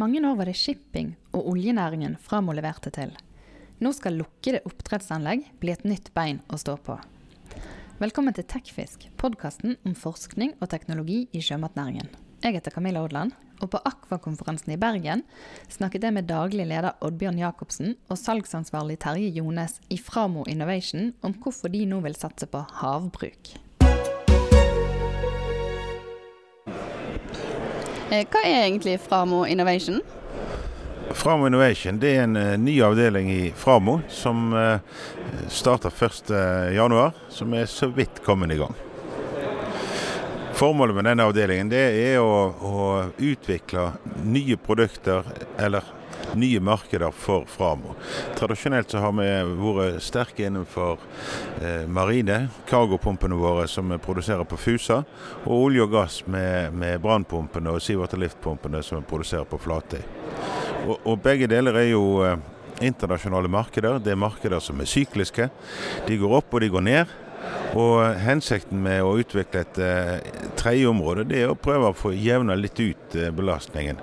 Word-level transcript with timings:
mange 0.00 0.20
år 0.24 0.36
var 0.38 0.48
det 0.48 0.56
shipping 0.56 1.12
og 1.36 1.50
oljenæringen 1.52 2.16
Framo 2.24 2.54
leverte 2.56 2.92
til. 2.94 3.12
Nå 3.84 3.92
skal 3.96 4.16
lukkede 4.20 4.62
oppdrettsanlegg 4.68 5.44
bli 5.60 5.74
et 5.74 5.84
nytt 5.88 6.08
bein 6.16 6.40
å 6.48 6.58
stå 6.60 6.78
på. 6.84 6.96
Velkommen 8.00 8.32
til 8.36 8.46
Tekfisk, 8.48 9.04
podkasten 9.20 9.76
om 9.84 9.96
forskning 9.98 10.54
og 10.56 10.70
teknologi 10.72 11.26
i 11.36 11.44
sjømatnæringen. 11.44 12.08
Jeg 12.40 12.56
heter 12.56 12.72
Camilla 12.72 13.02
Odland, 13.04 13.34
og 13.60 13.74
på 13.74 13.80
Akvakonferansen 13.84 14.72
i 14.72 14.80
Bergen 14.80 15.26
snakket 15.68 16.06
jeg 16.06 16.16
med 16.16 16.30
daglig 16.30 16.64
leder 16.70 16.96
Oddbjørn 17.04 17.42
Jacobsen 17.42 17.98
og 18.08 18.16
salgsansvarlig 18.16 19.02
Terje 19.04 19.34
Jones 19.36 19.82
i 19.92 20.00
Framo 20.00 20.46
Innovation 20.48 21.12
om 21.20 21.36
hvorfor 21.36 21.68
de 21.68 21.84
nå 21.90 22.00
vil 22.06 22.16
satse 22.16 22.48
på 22.48 22.64
havbruk. 22.80 23.52
Hva 28.10 28.40
er 28.42 28.64
egentlig 28.64 28.96
Framo 29.04 29.44
Innovation? 29.46 30.00
Framo 31.14 31.46
Innovation 31.46 31.98
det 32.02 32.16
er 32.16 32.24
en 32.24 32.36
uh, 32.36 32.56
ny 32.58 32.80
avdeling 32.82 33.30
i 33.30 33.52
Framo 33.56 34.00
som 34.10 34.50
uh, 34.50 34.82
starter 35.48 35.94
1.1, 35.94 37.20
som 37.30 37.54
er 37.54 37.70
så 37.70 37.86
vidt 37.94 38.22
kommet 38.26 38.50
i 38.50 38.58
gang. 38.58 38.74
Formålet 40.58 40.98
med 40.98 41.06
denne 41.06 41.24
avdelingen 41.30 41.70
det 41.70 41.84
er 42.02 42.18
å, 42.18 42.50
å 42.50 42.82
utvikle 43.16 43.92
nye 44.26 44.58
produkter 44.60 45.24
eller 45.58 45.86
nye 46.34 46.60
markeder 46.60 47.10
for 47.10 47.44
Framo. 47.48 47.94
Tradisjonelt 48.38 48.90
så 48.90 48.98
har 49.02 49.14
vi 49.16 49.28
vært 49.60 50.02
sterke 50.04 50.46
innenfor 50.46 50.98
eh, 51.62 51.86
marine, 51.88 52.48
cargopumpene 52.70 53.38
våre 53.38 53.66
som 53.68 53.90
vi 53.90 53.98
produserer 54.02 54.44
på 54.48 54.58
Fusa, 54.60 55.02
og 55.44 55.54
olje 55.56 55.86
og 55.86 55.94
gass 55.94 56.20
med, 56.26 56.76
med 56.76 57.00
brannpumpene 57.02 57.74
og 57.74 57.82
Seawater 57.84 58.20
Lift-pumpene 58.20 58.82
som 58.86 59.00
vi 59.00 59.08
produserer 59.10 59.48
på 59.48 59.60
Flatøy. 59.60 60.02
Og, 60.86 60.96
og, 61.04 61.16
begge 61.22 61.48
deler 61.50 61.76
er 61.82 61.90
jo 61.90 62.04
eh, 62.24 62.38
internasjonale 62.80 63.50
markeder. 63.52 63.98
Det 64.00 64.14
er 64.14 64.20
markeder 64.20 64.62
som 64.64 64.80
er 64.80 64.88
sykliske. 64.88 65.50
De 66.06 66.20
går 66.20 66.38
opp 66.40 66.54
og 66.54 66.64
de 66.64 66.70
går 66.72 66.86
ned. 66.86 67.18
Og 67.78 68.16
Hensikten 68.18 68.80
med 68.82 69.02
å 69.06 69.12
utvikle 69.20 69.62
et 69.62 69.78
eh, 69.78 70.16
tredje 70.58 70.88
område 70.90 71.26
det 71.30 71.44
er 71.44 71.52
å 71.52 71.58
prøve 71.58 71.92
å 71.92 71.96
få 71.96 72.12
jevna 72.16 72.56
litt 72.58 72.80
ut 72.80 73.14
eh, 73.14 73.30
belastningen. 73.34 74.00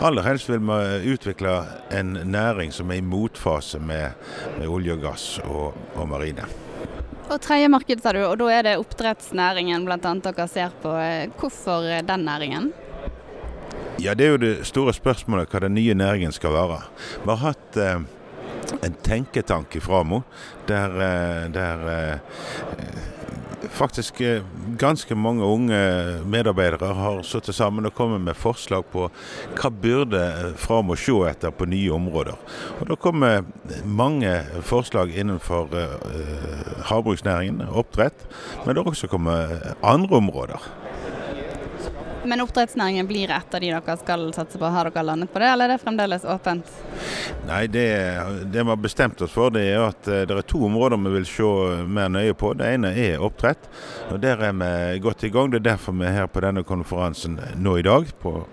Aller 0.00 0.24
helst 0.24 0.48
vil 0.48 0.62
vi 0.64 1.12
utvikle 1.12 1.58
en 1.92 2.16
næring 2.32 2.72
som 2.72 2.90
er 2.90 3.02
i 3.02 3.04
motfase 3.04 3.80
med, 3.82 4.16
med 4.58 4.68
olje 4.68 4.96
og 4.96 5.04
gass 5.04 5.26
og, 5.44 5.76
og 5.96 6.08
marine. 6.08 6.48
Og 7.30 7.36
tredje 7.44 7.68
marked, 7.70 8.00
sa 8.02 8.14
du, 8.16 8.24
og 8.26 8.38
da 8.40 8.48
er 8.50 8.66
det 8.66 8.78
oppdrettsnæringen 8.80 9.84
bl.a. 9.86 9.98
dere 10.24 10.46
ser 10.50 10.72
på. 10.82 10.94
Hvorfor 11.38 11.86
den 12.06 12.24
næringen? 12.26 12.72
Ja, 14.00 14.14
Det 14.14 14.24
er 14.26 14.30
jo 14.30 14.40
det 14.40 14.54
store 14.64 14.94
spørsmålet 14.96 15.52
hva 15.52 15.60
den 15.60 15.74
nye 15.76 15.94
næringen 15.94 16.32
skal 16.32 16.54
være. 16.56 16.80
Vi 17.20 17.28
har 17.28 17.40
hatt 17.42 17.76
eh, 17.76 18.00
en 18.80 18.94
tenketank 19.02 19.76
i 19.76 19.80
Framo 19.80 20.22
der, 20.66 20.90
eh, 21.00 21.50
der 21.52 21.88
eh, 21.88 22.18
faktisk 23.68 24.20
eh, 24.20 24.42
ganske 24.78 25.14
mange 25.14 25.44
unge 25.44 25.80
medarbeidere 26.24 26.94
har 26.94 27.22
satt 27.22 27.50
sammen 27.54 27.86
og 27.86 27.94
kommet 27.94 28.20
med 28.24 28.38
forslag 28.38 28.86
på 28.92 29.08
hva 29.58 29.70
burde 29.70 30.22
Framo 30.60 30.96
se 30.96 31.16
etter 31.28 31.52
på 31.54 31.68
nye 31.68 31.92
områder. 31.92 32.38
Og 32.80 32.88
Da 32.88 32.96
kommer 32.96 33.44
mange 33.84 34.32
forslag 34.62 35.12
innenfor 35.14 35.68
havbruksnæringen, 36.88 37.62
oppdrett, 37.68 38.26
men 38.64 38.74
det 38.74 38.82
har 38.82 38.90
også 38.90 39.10
kommet 39.10 39.74
andre 39.82 40.16
områder. 40.16 40.70
Men 42.24 42.40
oppdrettsnæringen 42.44 43.06
blir 43.08 43.30
et 43.32 43.54
av 43.54 43.62
de 43.62 43.70
dere 43.72 43.96
skal 43.96 44.26
satse 44.36 44.58
på. 44.60 44.68
Har 44.68 44.90
dere 44.90 45.04
landet 45.06 45.32
på 45.32 45.40
det, 45.40 45.48
eller 45.48 45.70
er 45.70 45.74
det 45.74 45.84
fremdeles 45.84 46.24
åpent? 46.28 46.68
Nei, 47.48 47.64
det, 47.72 47.86
det 48.52 48.60
vi 48.60 48.68
har 48.68 48.80
bestemt 48.80 49.22
oss 49.24 49.32
for, 49.32 49.52
det 49.54 49.64
er 49.70 49.86
at 49.86 50.08
eh, 50.10 50.26
det 50.28 50.36
er 50.36 50.48
to 50.48 50.60
områder 50.68 51.00
vi 51.00 51.14
vil 51.16 51.28
se 51.28 51.50
mer 51.88 52.10
nøye 52.12 52.36
på. 52.36 52.52
Det 52.58 52.68
ene 52.76 52.92
er 52.92 53.24
oppdrett. 53.24 53.70
og 54.10 54.20
Der 54.20 54.44
er 54.50 54.56
vi 54.60 55.00
godt 55.00 55.24
i 55.24 55.32
gang. 55.32 55.50
Det 55.50 55.62
er 55.62 55.68
derfor 55.72 55.96
vi 55.96 56.08
er 56.08 56.18
her 56.18 56.30
på 56.30 56.44
denne 56.44 56.64
konferansen 56.66 57.38
nå 57.56 57.78
i 57.80 57.86
dag. 57.86 58.10
På. 58.20 58.44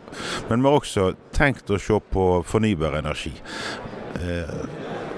Men 0.49 0.63
vi 0.63 0.69
har 0.69 0.79
også 0.79 1.09
tenkt 1.35 1.69
å 1.69 1.81
se 1.81 1.99
på 1.99 2.27
fornybar 2.47 2.99
energi. 3.01 3.33
Eh, 4.21 4.61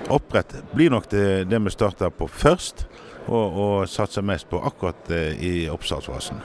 oppdrett 0.09 0.57
blir 0.73 0.89
nok 0.89 1.11
det, 1.13 1.27
det 1.49 1.61
vi 1.61 1.75
starter 1.75 2.09
på 2.09 2.27
først, 2.27 2.87
og, 3.29 3.45
og 3.45 3.89
satser 3.89 4.25
mest 4.25 4.49
på 4.49 4.61
akkurat 4.65 5.13
eh, 5.13 5.37
i 5.37 5.53
oppstartsfasen. 5.69 6.41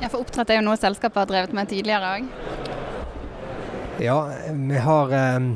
Ja, 0.00 0.10
For 0.10 0.20
oppdrett 0.20 0.50
er 0.52 0.60
jo 0.60 0.66
noe 0.66 0.76
selskapet 0.80 1.22
har 1.22 1.30
drevet 1.30 1.54
med 1.56 1.70
tidligere 1.72 2.16
òg? 2.18 2.26
Ja, 4.02 4.18
vi 4.52 4.80
har 4.84 5.12
eh, 5.16 5.46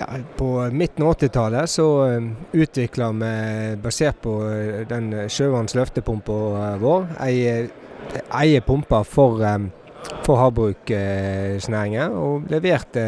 ja, 0.00 0.08
På 0.36 0.50
midten 0.72 1.06
av 1.06 1.14
80-tallet 1.14 1.70
så 1.70 1.86
eh, 2.10 2.26
utvikla 2.52 3.08
vi, 3.22 3.30
basert 3.80 4.20
på 4.20 4.36
eh, 4.50 4.82
den 4.88 5.12
sjøvanns 5.32 5.76
løftepumpa 5.78 6.76
vår, 6.82 7.08
ei, 7.24 7.70
ei 8.36 8.60
pumpe 8.66 9.00
for, 9.08 9.40
for 10.26 10.42
havbruksnæringen. 10.42 12.12
Og 12.20 12.52
leverte 12.52 13.06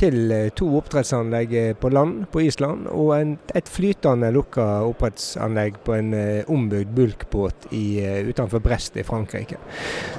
til 0.00 0.32
eh, 0.32 0.48
to 0.56 0.68
oppdrettsanlegg 0.78 1.54
eh, 1.56 1.72
på 1.76 1.90
land 1.92 2.24
på 2.32 2.42
Island 2.46 2.88
og 2.90 3.12
en, 3.18 3.34
et 3.56 3.68
flytende 3.68 4.30
lukka 4.34 4.66
oppdrettsanlegg 4.88 5.80
på 5.84 5.96
en 5.96 6.14
uh, 6.14 6.50
ombygd 6.52 6.92
bulkbåt 6.96 7.68
uh, 7.72 8.20
utenfor 8.30 8.62
Brest 8.64 8.96
i 8.96 9.04
Frankrike. 9.06 9.58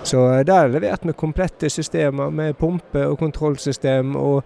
Så 0.04 0.24
der 0.48 0.70
leverte 0.72 1.10
vi 1.10 1.18
komplette 1.18 1.70
systemer 1.74 2.30
med 2.34 2.58
pumpe 2.60 3.06
og 3.08 3.18
kontrollsystem 3.22 4.16
og 4.20 4.44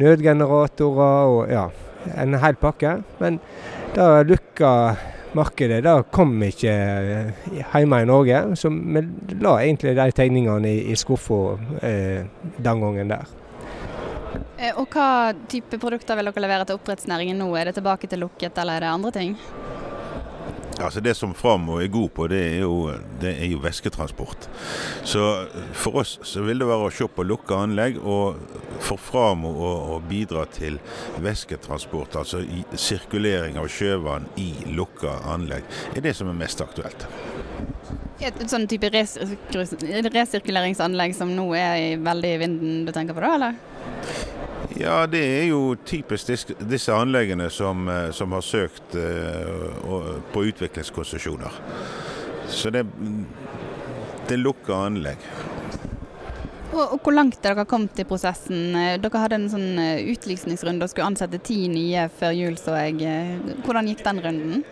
nødgeneratorer 0.00 1.32
og 1.34 1.52
ja, 1.52 1.66
en 2.20 2.38
hel 2.42 2.60
pakke. 2.60 2.98
Men 3.20 3.40
da 3.96 4.20
lukka 4.26 4.72
markedet 5.36 5.82
da 5.86 6.00
kom 6.12 6.34
ikke 6.42 6.74
hjemme 7.54 8.02
i 8.02 8.08
Norge, 8.08 8.44
så 8.58 8.70
vi 8.70 9.04
la 9.40 9.58
egentlig 9.60 9.96
de 9.98 10.08
tegningene 10.14 10.72
i, 10.72 10.88
i 10.90 10.98
skuffa 10.98 11.42
den 11.80 12.82
gangen 12.86 13.14
der. 13.14 13.39
Eh, 14.60 14.76
og 14.76 14.92
Hva 14.92 15.32
type 15.48 15.80
produkter 15.80 16.18
vil 16.18 16.28
dere 16.28 16.44
levere 16.44 16.66
til 16.68 16.76
oppdrettsnæringen 16.76 17.38
nå? 17.40 17.48
Er 17.56 17.64
det 17.70 17.78
tilbake 17.80 18.10
til 18.10 18.20
lukket, 18.26 18.58
eller 18.60 18.76
er 18.76 18.84
det 18.84 18.92
andre 18.92 19.12
ting? 19.16 19.38
Altså 20.80 21.00
Det 21.04 21.12
som 21.16 21.34
Framo 21.36 21.76
er 21.80 21.88
god 21.92 22.08
på, 22.16 22.26
det 22.32 22.40
er, 22.40 22.60
jo, 22.62 22.92
det 23.20 23.34
er 23.42 23.50
jo 23.52 23.58
væsketransport. 23.60 24.48
Så 25.04 25.46
For 25.76 25.96
oss 26.00 26.18
så 26.24 26.40
vil 26.44 26.58
det 26.60 26.68
være 26.68 26.86
å 26.88 26.92
se 26.92 27.06
på 27.08 27.22
lukka 27.24 27.54
anlegg, 27.66 27.98
og 28.00 28.36
for 28.80 28.96
Framo 29.00 29.48
å, 29.52 29.96
å 29.96 30.00
bidra 30.08 30.46
til 30.48 30.78
væsketransport, 31.20 32.16
altså 32.22 32.40
sirkulering 32.72 33.58
av 33.60 33.68
sjøvann 33.68 34.26
i 34.40 34.54
lukka 34.72 35.20
anlegg, 35.34 35.62
er 35.92 36.00
det 36.04 36.14
som 36.16 36.28
er 36.32 36.40
mest 36.40 36.60
aktuelt. 36.64 37.06
Et 38.20 38.48
sånn 38.48 38.66
type 38.68 38.88
resirkuleringsanlegg 38.92 41.14
som 41.16 41.36
nå 41.36 41.54
er 41.56 41.96
veldig 42.04 42.34
i 42.34 42.38
vinden 42.40 42.84
du 42.88 42.92
tenker 42.92 43.14
på 43.16 43.20
da, 43.24 43.30
eller? 43.36 43.54
Ja, 44.80 45.06
det 45.06 45.20
er 45.20 45.42
jo 45.50 45.74
typisk 45.84 46.54
disse 46.64 46.94
anleggene 46.96 47.50
som, 47.52 47.84
eh, 47.88 48.10
som 48.16 48.32
har 48.32 48.40
søkt 48.40 48.94
uh, 48.96 50.16
på 50.32 50.44
utviklingskonsesjoner. 50.48 51.58
Så 52.48 52.72
det, 52.72 52.86
det 54.28 54.38
lukker 54.40 54.86
anlegg. 54.86 55.20
Og, 56.72 56.80
og, 56.80 56.96
Hvor 57.02 57.12
langt 57.12 57.44
er 57.44 57.52
dere 57.52 57.66
kommet 57.68 58.00
i 58.00 58.06
prosessen? 58.08 58.72
Dere 58.72 59.20
hadde 59.20 59.36
en 59.36 59.48
sånn 59.52 59.82
utlysningsrunde 60.14 60.86
og 60.86 60.92
skulle 60.92 61.10
ansette 61.12 61.42
ti 61.44 61.66
nye 61.68 62.06
før 62.16 62.32
jul, 62.38 62.56
så 62.56 62.78
jeg. 62.86 63.36
Hvordan 63.66 63.90
gikk 63.90 64.04
den 64.06 64.22
runden? 64.24 64.64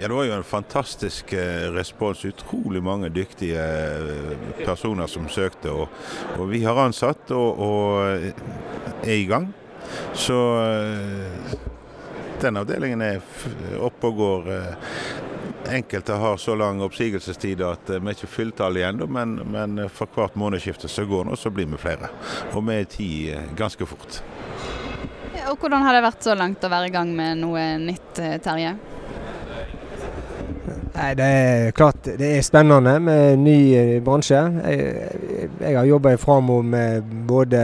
Ja, 0.00 0.08
Det 0.08 0.14
var 0.14 0.24
jo 0.24 0.32
en 0.32 0.44
fantastisk 0.44 1.32
eh, 1.32 1.72
respons. 1.72 2.24
Utrolig 2.24 2.82
mange 2.82 3.08
dyktige 3.08 3.62
eh, 3.62 4.64
personer 4.64 5.06
som 5.06 5.28
søkte. 5.28 5.72
Og, 5.74 5.88
og 6.38 6.50
vi 6.52 6.60
har 6.62 6.78
ansatt 6.78 7.32
og, 7.34 7.58
og, 7.58 8.28
er 9.02 9.16
i 9.16 9.24
gang. 9.26 9.48
Så 10.14 10.36
eh, 10.62 11.56
den 12.38 12.60
avdelingen 12.60 13.02
er 13.02 13.18
oppe 13.82 14.12
og 14.12 14.20
går. 14.20 14.46
Enkelte 15.74 16.14
har 16.22 16.38
så 16.38 16.54
lang 16.54 16.78
oppsigelsestid 16.86 17.64
at 17.66 17.90
vi 17.90 18.14
ikke 18.14 18.30
fulltallige 18.30 18.92
ennå, 18.92 19.08
men, 19.10 19.34
men, 19.50 19.80
for 19.90 20.06
hvert 20.14 20.38
månedsskifte 20.38 20.88
som 20.88 21.08
går 21.10 21.26
nå, 21.26 21.34
så 21.36 21.50
blir 21.50 21.66
vi 21.72 21.80
flere. 21.82 22.12
Og 22.52 22.62
vi 22.68 22.78
er 22.78 22.86
ti 22.86 23.10
ganske 23.58 23.90
fort. 23.90 24.20
Og 25.48 25.58
Hvordan 25.58 25.82
har 25.82 25.98
det 25.98 26.06
vært 26.06 26.22
så 26.22 26.38
langt 26.38 26.62
å 26.62 26.70
være 26.70 26.92
i 26.92 26.94
gang 26.94 27.10
med 27.18 27.42
noe 27.42 27.66
nytt, 27.82 28.22
Terje? 28.46 28.76
Nei, 30.98 31.14
Det 31.14 31.24
er 31.24 31.70
klart 31.78 32.08
det 32.18 32.28
er 32.36 32.42
spennende 32.42 32.96
med 32.98 33.38
ny 33.38 33.58
eh, 33.78 33.98
bransje. 34.02 34.38
Jeg, 34.66 35.10
jeg 35.60 35.76
har 35.76 35.86
jobba 35.86 36.14
i 36.14 36.18
Framo 36.18 36.56
med 36.62 37.06
både 37.28 37.60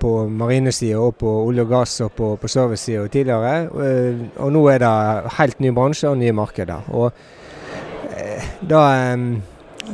på 0.00 0.12
marinesida 0.28 0.98
og 1.00 1.16
på 1.20 1.30
olje 1.46 1.64
og 1.64 1.72
gass 1.72 1.94
og 2.04 2.12
på, 2.16 2.34
på 2.40 2.50
servicesida 2.52 3.06
tidligere. 3.08 3.54
Og, 3.70 3.80
eh, 3.86 4.20
og, 4.36 4.52
nå 4.52 4.66
er 4.74 4.82
det 4.84 4.92
helt 5.38 5.64
ny 5.64 5.72
bransje 5.76 6.12
og 6.12 6.20
nye 6.20 6.36
markeder. 6.36 6.92
Og 6.92 7.08
eh, 8.12 8.50
da 8.68 8.82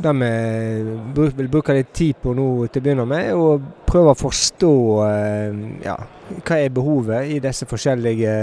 det 0.03 0.13
vi 0.21 1.31
vil 1.37 1.49
bruke 1.51 1.75
litt 1.77 1.93
tid 1.97 2.19
på 2.23 2.35
nå 2.37 2.47
til 2.69 2.83
å 2.83 2.85
begynne 2.85 3.07
med, 3.09 3.31
er 3.31 3.41
å 3.41 3.57
prøve 3.87 4.13
å 4.13 4.19
forstå 4.19 4.73
eh, 5.07 5.61
ja, 5.85 5.97
hva 6.37 6.59
er 6.59 6.75
behovet 6.75 7.31
i 7.33 7.39
disse 7.43 7.69
forskjellige 7.69 8.35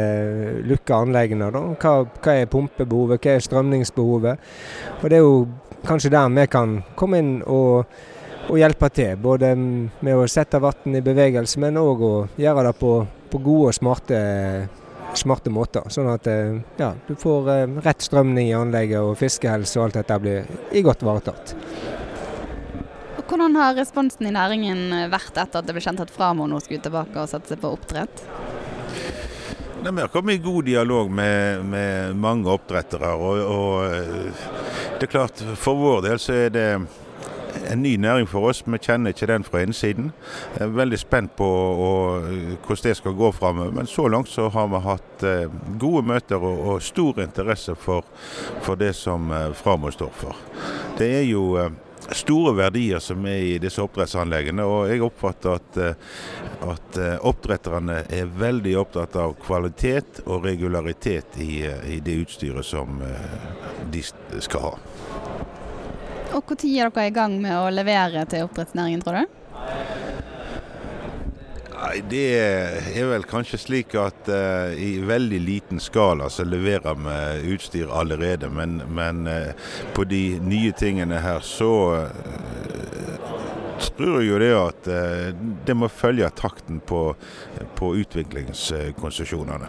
lukka 0.70 1.02
anleggene. 1.04 1.50
Hva, 1.52 1.94
hva 2.06 2.36
er 2.36 2.50
pumpebehovet, 2.52 3.22
hva 3.24 3.36
er 3.36 3.46
strømningsbehovet. 3.46 4.50
Og 5.02 5.10
Det 5.10 5.20
er 5.20 5.26
jo 5.26 5.48
kanskje 5.86 6.14
der 6.14 6.30
vi 6.32 6.48
kan 6.52 6.78
komme 7.00 7.20
inn 7.24 7.34
og, 7.44 7.98
og 8.50 8.60
hjelpe 8.60 8.90
til. 8.96 9.18
Både 9.22 9.54
med 9.56 10.14
å 10.16 10.30
sette 10.32 10.62
vann 10.64 10.96
i 10.96 11.04
bevegelse, 11.04 11.60
men 11.64 11.82
òg 11.82 12.08
å 12.08 12.16
gjøre 12.40 12.70
det 12.70 12.78
på, 12.80 12.96
på 13.32 13.44
gode 13.44 13.74
og 13.74 13.78
smarte 13.78 14.24
smarte 15.20 15.52
måter. 15.54 15.86
Sånn 15.94 16.10
at 16.12 16.28
eh, 16.30 16.60
ja, 16.80 16.94
du 17.08 17.16
får 17.20 17.52
eh, 17.54 17.78
rett 17.86 18.06
strømning 18.06 18.50
i 18.50 18.56
anlegget, 18.58 19.02
og 19.02 19.18
fiskehelse 19.20 19.80
og 19.80 19.88
alt 19.88 20.00
dette 20.02 20.20
blir 20.24 20.50
i 20.72 20.84
godt 20.86 21.06
varetatt. 21.06 21.56
Hvordan 23.24 23.56
har 23.58 23.74
responsen 23.74 24.28
i 24.30 24.34
næringen 24.36 24.92
vært 25.10 25.38
etter 25.42 25.62
at 25.62 25.66
det 25.66 25.74
ble 25.74 25.82
kjent 25.82 26.04
at 26.04 26.12
Framo 26.14 26.46
nå 26.46 26.60
skulle 26.62 26.84
tilbake 26.86 27.18
og 27.18 27.32
satse 27.32 27.58
på 27.58 27.72
oppdrett? 27.74 28.22
Nei, 29.84 29.92
vi 29.92 30.02
har 30.02 30.08
kommet 30.08 30.36
i 30.36 30.38
god 30.38 30.66
dialog 30.66 31.10
med, 31.12 31.66
med 31.66 32.16
mange 32.16 32.48
oppdrettere. 32.54 33.10
Og, 33.20 33.40
og, 33.44 33.86
eh, 33.92 34.46
det 35.00 35.10
er 35.10 35.12
klart, 35.12 35.42
for 35.60 35.76
vår 35.76 36.06
del 36.06 36.22
så 36.24 36.38
er 36.46 36.54
det 36.56 36.68
en 37.74 37.84
ny 37.84 37.96
næring 37.98 38.28
for 38.30 38.50
oss. 38.50 38.64
Vi 38.66 38.78
kjenner 38.78 39.14
ikke 39.14 39.28
den 39.28 39.44
fra 39.44 39.64
innsiden. 39.66 40.12
Jeg 40.58 40.68
er 40.68 40.76
veldig 40.78 41.00
spent 41.00 41.36
på 41.38 41.48
og, 41.48 42.28
hvordan 42.66 42.84
det 42.84 42.98
skal 42.98 43.18
gå 43.18 43.32
framover. 43.32 43.72
Men 43.72 43.88
så 43.88 44.08
langt 44.08 44.30
så 44.30 44.50
har 44.50 44.68
vi 44.68 44.84
hatt 44.88 45.24
eh, 45.24 45.56
gode 45.80 46.06
møter 46.08 46.42
og, 46.42 46.68
og, 46.68 46.82
stor 46.82 47.22
interesse 47.24 47.76
for, 47.76 48.06
for 48.62 48.76
det 48.76 48.94
som 48.96 49.32
eh, 49.32 49.54
Framo 49.54 49.92
står 49.92 50.14
for. 50.14 50.38
Det 50.98 51.10
er 51.20 51.26
jo 51.28 51.56
eh, 51.58 51.72
store 52.12 52.54
verdier 52.58 53.00
som 53.00 53.26
er 53.26 53.44
i 53.44 53.60
disse 53.62 53.82
oppdrettsanleggene. 53.84 54.66
Og 54.68 54.90
jeg 54.92 55.04
oppfatter 55.06 55.58
at, 55.58 55.78
eh, 55.78 56.18
at 56.70 57.00
eh, 57.00 57.16
oppdretterne 57.22 58.04
er 58.10 58.34
veldig 58.40 58.76
opptatt 58.82 59.18
av 59.20 59.36
kvalitet 59.44 60.24
og 60.26 60.46
regularitet 60.46 61.40
i, 61.42 61.66
eh, 61.68 61.88
i 61.98 62.00
det 62.04 62.20
utstyret 62.26 62.66
som 62.66 63.02
de 63.92 64.04
skal 64.04 64.70
ha. 64.70 64.76
Og 66.34 66.50
Når 66.50 66.66
er 66.66 66.90
dere 66.90 67.08
i 67.08 67.14
gang 67.14 67.36
med 67.42 67.54
å 67.54 67.70
levere 67.70 68.26
til 68.26 68.48
oppdrettsnæringen, 68.48 69.02
tror 69.06 69.22
du? 69.22 69.26
Nei, 71.84 72.00
Det 72.10 72.24
er 72.40 73.10
vel 73.12 73.26
kanskje 73.30 73.60
slik 73.62 73.94
at 74.00 74.30
uh, 74.32 74.74
i 74.74 74.98
veldig 75.06 75.40
liten 75.44 75.82
skala 75.84 76.30
så 76.34 76.46
leverer 76.48 76.98
vi 76.98 77.54
utstyr 77.54 77.92
allerede. 77.92 78.50
Men, 78.50 78.82
men 78.88 79.28
uh, 79.28 79.54
på 79.94 80.08
de 80.10 80.40
nye 80.42 80.72
tingene 80.74 81.22
her 81.22 81.46
så 81.46 81.74
uh, 82.02 83.30
tror 83.94 84.24
jeg 84.24 84.32
jo 84.32 84.40
det 84.42 84.54
at 84.58 84.88
det 85.68 85.76
må 85.78 85.90
følge 85.92 86.30
takten 86.34 86.80
på, 86.88 87.02
på 87.78 87.90
utviklingskonsesjonene. 88.02 89.68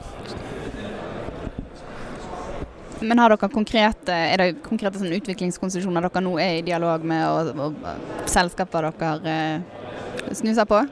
Men 3.00 3.18
har 3.18 3.34
dere 3.34 3.48
konkrete, 3.52 4.14
er 4.14 4.40
det 4.40 4.50
konkrete 4.64 5.00
sånn 5.00 5.14
utviklingskonsesjoner 5.16 6.06
dere 6.06 6.22
nå 6.24 6.34
er 6.42 6.58
i 6.58 6.66
dialog 6.66 7.04
med, 7.06 7.24
og, 7.28 7.58
og 7.58 8.28
selskaper 8.30 8.90
dere 9.00 9.34
eh, 9.34 10.36
snuser 10.36 10.68
på? 10.68 10.84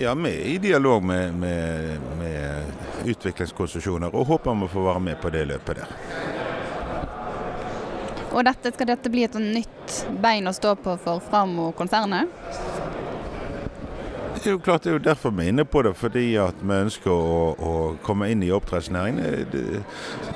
Ja, 0.00 0.12
vi 0.14 0.32
er 0.32 0.48
i 0.50 0.58
dialog 0.60 1.04
med, 1.06 1.34
med, 1.34 2.02
med 2.18 3.08
utviklingskonsesjoner 3.08 4.12
og 4.12 4.26
håper 4.28 4.58
vi 4.60 4.68
får 4.74 4.88
være 4.90 5.04
med 5.10 5.20
på 5.22 5.30
det 5.32 5.46
løpet 5.48 5.80
der. 5.80 5.94
Og 8.36 8.44
dette, 8.44 8.72
Skal 8.74 8.90
dette 8.90 9.08
bli 9.08 9.24
et 9.24 9.38
nytt 9.40 10.00
bein 10.20 10.50
å 10.50 10.52
stå 10.52 10.74
på 10.76 10.98
for 11.00 11.22
Framo-konsernet? 11.24 12.28
Det 14.46 14.50
er 14.52 14.54
jo 14.54 14.62
klart 14.62 14.84
det 14.84 14.90
er 14.92 14.94
jo 14.94 15.02
derfor 15.02 15.32
vi 15.34 15.42
er 15.42 15.48
inne 15.50 15.64
på 15.66 15.80
det, 15.82 15.90
fordi 15.98 16.20
at 16.38 16.60
vi 16.62 16.74
ønsker 16.84 17.10
å, 17.10 17.38
å 17.58 17.70
komme 18.06 18.28
inn 18.30 18.44
i 18.46 18.52
oppdrettsnæringen. 18.54 19.48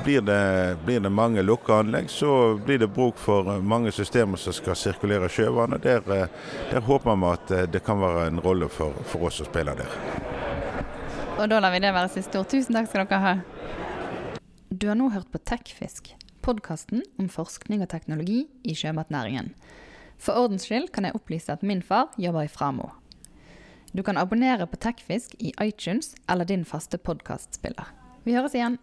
Blir 0.02 0.24
det, 0.26 0.38
blir 0.82 1.04
det 1.04 1.12
mange 1.14 1.44
lukka 1.46 1.76
anlegg, 1.84 2.08
så 2.10 2.56
blir 2.58 2.80
det 2.82 2.88
bruk 2.90 3.20
for 3.22 3.46
mange 3.62 3.92
systemer 3.94 4.40
som 4.42 4.56
skal 4.56 4.74
sirkulere 4.74 5.28
sjøvann. 5.30 5.76
og 5.78 5.84
der, 5.86 6.02
der, 6.02 6.80
håper 6.88 7.14
vi 7.22 7.30
at 7.30 7.54
det 7.70 7.84
kan 7.86 8.02
være 8.02 8.24
en 8.32 8.42
rolle 8.42 8.66
for, 8.66 8.98
for 9.06 9.30
oss 9.30 9.38
å 9.44 9.46
spille 9.46 9.78
der. 9.78 9.94
Og 11.36 11.46
da 11.46 11.60
lar 11.62 11.70
vi 11.70 11.84
det 11.86 11.94
være 11.94 12.10
siste 12.10 12.42
ord. 12.42 12.50
Tusen 12.50 12.80
takk 12.80 12.90
skal 12.90 13.06
dere 13.06 13.20
ha. 13.22 13.36
Du 14.74 14.88
har 14.90 14.98
nå 14.98 15.12
hørt 15.14 15.30
på 15.30 15.38
Tekfisk, 15.38 16.16
podkasten 16.42 17.06
om 17.14 17.30
forskning 17.30 17.86
og 17.86 17.94
teknologi 17.94 18.48
i 18.66 18.74
sjømatnæringen. 18.74 19.54
For 20.18 20.34
ordens 20.34 20.66
skyld 20.66 20.90
kan 20.90 21.06
jeg 21.06 21.14
opplyse 21.14 21.54
at 21.54 21.62
min 21.62 21.78
far 21.78 22.10
jobber 22.18 22.50
i 22.50 22.50
Framo. 22.50 22.96
Du 23.96 24.02
kan 24.06 24.16
abonnere 24.16 24.66
på 24.70 24.76
Tekfisk 24.76 25.34
i 25.38 25.50
iTunes 25.62 26.14
eller 26.30 26.44
din 26.44 26.64
faste 26.64 26.98
podkastspiller. 26.98 27.88
Vi 28.24 28.36
høres 28.36 28.54
igjen. 28.54 28.78